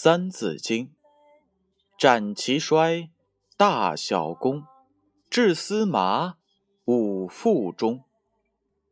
[0.00, 0.86] 三字经》：
[1.98, 3.10] 斩其衰，
[3.56, 4.62] 大小功，
[5.28, 6.36] 治司马，
[6.84, 8.04] 五腹中。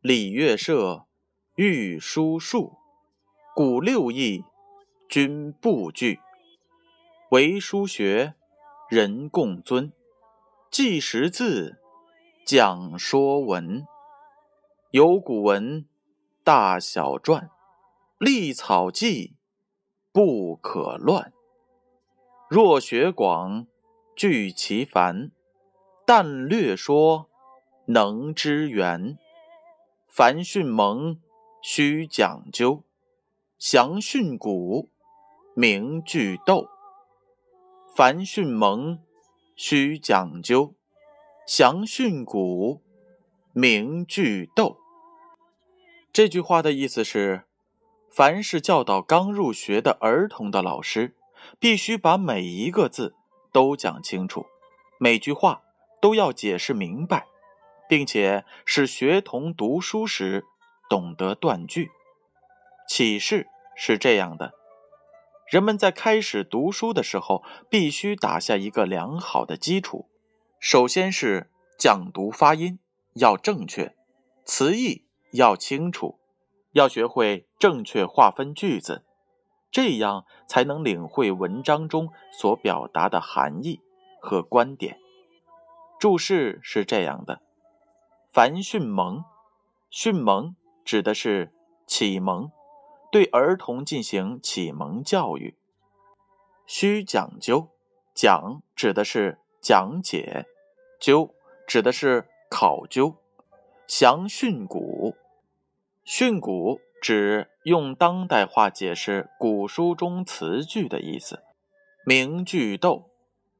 [0.00, 1.06] 礼乐射，
[1.54, 2.72] 御书数，
[3.54, 4.42] 古六艺，
[5.08, 6.18] 均不惧。
[7.30, 8.34] 为书学，
[8.90, 9.92] 人共尊。
[10.72, 11.80] 记识字，
[12.44, 13.86] 讲说文。
[14.90, 15.86] 有古文，
[16.42, 17.50] 大小篆，
[18.18, 19.35] 立草记。
[20.16, 21.34] 不可乱。
[22.48, 23.66] 若学广，
[24.16, 25.28] 具其繁；
[26.06, 27.28] 但略说，
[27.88, 29.18] 能知源。
[30.08, 31.20] 凡训蒙，
[31.60, 32.82] 须讲究；
[33.58, 34.88] 详训古，
[35.54, 36.66] 明句读。
[37.94, 38.98] 凡训蒙，
[39.54, 40.72] 须讲究；
[41.46, 42.80] 详训古，
[43.52, 44.78] 明句读。
[46.10, 47.42] 这句话的意思是。
[48.16, 51.14] 凡是教导刚入学的儿童的老师，
[51.58, 53.14] 必须把每一个字
[53.52, 54.46] 都讲清楚，
[54.98, 55.60] 每句话
[56.00, 57.26] 都要解释明白，
[57.86, 60.46] 并且使学童读书时
[60.88, 61.90] 懂得断句。
[62.88, 64.54] 启示是这样的：
[65.50, 70.08] 人们在开始读书的时候，必须打下一个良好的基础。
[70.58, 72.78] 首先是讲读发音
[73.12, 73.94] 要正确，
[74.46, 76.18] 词义要清楚。
[76.76, 79.02] 要学会正确划分句子，
[79.70, 83.80] 这样才能领会文章中所表达的含义
[84.20, 85.00] 和观点。
[85.98, 87.40] 注释是这样的：
[88.30, 89.24] 凡训蒙，
[89.88, 91.50] 训蒙指的是
[91.86, 92.50] 启蒙，
[93.10, 95.56] 对儿童进行启蒙教育。
[96.66, 97.68] 需讲究，
[98.12, 100.44] 讲指的是讲解，
[101.00, 101.34] 究
[101.66, 103.14] 指的是考究。
[103.86, 105.16] 详训古。
[106.06, 111.42] 训诂指用当代话解释古书中词句的意思。
[112.04, 113.10] 明句读，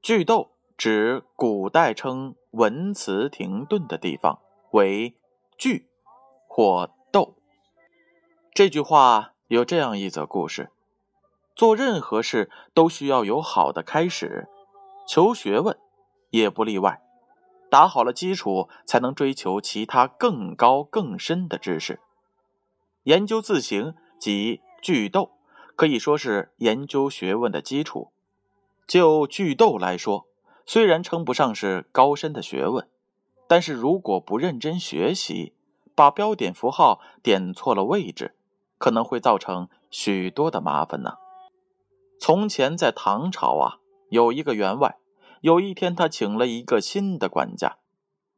[0.00, 4.38] 句读指古代称文词停顿的地方
[4.70, 5.16] 为
[5.58, 5.88] 句
[6.46, 7.36] 或读。
[8.54, 10.70] 这句话有这样一则故事：
[11.56, 14.46] 做任何事都需要有好的开始，
[15.08, 15.76] 求学问
[16.30, 17.02] 也不例外。
[17.68, 21.98] 打好了基础，才能追求其他更高更深的知识。
[23.06, 25.30] 研究字形及句读
[25.76, 28.10] 可以说是研究学问的基础。
[28.84, 30.26] 就句读来说，
[30.66, 32.88] 虽然称不上是高深的学问，
[33.46, 35.52] 但是如果不认真学习，
[35.94, 38.34] 把标点符号点错了位置，
[38.76, 41.14] 可能会造成许多的麻烦呢。
[42.18, 43.78] 从前在唐朝啊，
[44.08, 44.98] 有一个员外，
[45.42, 47.76] 有一天他请了一个新的管家，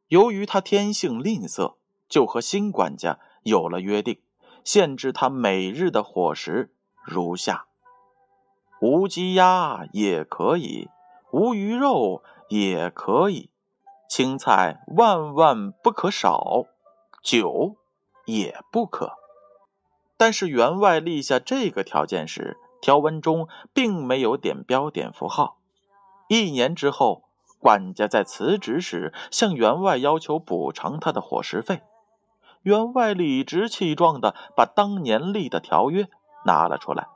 [0.09, 1.73] 由于他天性吝啬，
[2.07, 4.19] 就和新管家有了约定。
[4.63, 6.71] 限制他每日的伙食
[7.03, 7.65] 如下：
[8.81, 10.89] 无鸡鸭也可以，
[11.31, 13.49] 无鱼肉也可以，
[14.09, 16.65] 青菜万万不可少，
[17.23, 17.75] 酒
[18.25, 19.13] 也不可。
[20.17, 25.57] 但是员外立下这个条件时，条文中并没有点标点符号。
[26.27, 27.23] 一年之后，
[27.59, 31.81] 管家在辞职时向员外要求补偿他的伙食费。
[32.63, 36.07] 员外理直气壮地把当年立的条约
[36.45, 37.07] 拿了出来，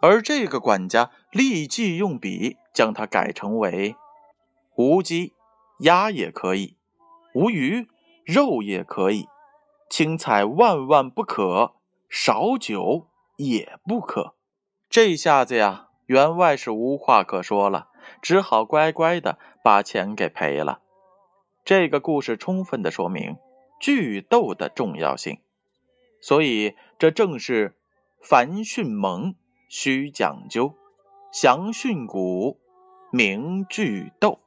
[0.00, 3.96] 而这个管家立即用笔将它改成为：
[4.76, 5.34] 无鸡、
[5.80, 6.76] 鸭也可以，
[7.34, 7.88] 无鱼、
[8.24, 9.28] 肉也可以，
[9.90, 11.74] 青菜万万不可，
[12.08, 14.34] 少酒也不可。
[14.88, 17.88] 这下子呀，员外是无话可说了，
[18.22, 20.80] 只好乖乖的把钱给赔了。
[21.64, 23.36] 这个故事充分的说明。
[23.78, 25.38] 句读的重要性，
[26.20, 27.76] 所以这正是
[28.20, 29.34] 凡训蒙
[29.68, 30.74] 须讲究，
[31.32, 32.58] 详训古
[33.12, 34.45] 明句读。